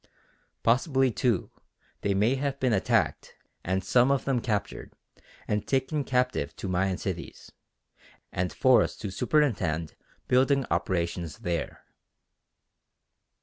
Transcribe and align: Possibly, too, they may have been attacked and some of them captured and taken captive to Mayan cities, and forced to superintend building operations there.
Possibly, 0.63 1.11
too, 1.11 1.51
they 2.01 2.15
may 2.15 2.33
have 2.33 2.59
been 2.59 2.73
attacked 2.73 3.35
and 3.63 3.83
some 3.83 4.09
of 4.09 4.25
them 4.25 4.39
captured 4.41 4.93
and 5.47 5.67
taken 5.67 6.03
captive 6.03 6.55
to 6.55 6.67
Mayan 6.67 6.97
cities, 6.97 7.51
and 8.31 8.51
forced 8.51 8.99
to 9.01 9.11
superintend 9.11 9.93
building 10.27 10.65
operations 10.71 11.37
there. 11.45 11.85